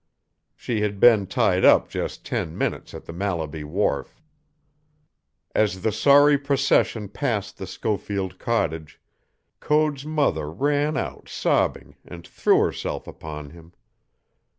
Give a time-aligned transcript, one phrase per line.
[0.55, 4.19] She had been tied up just ten minutes at the Mallaby wharf.
[5.53, 8.99] As the sorry procession passed the Schofield cottage,
[9.59, 13.73] Code's mother ran out sobbing and threw herself upon him.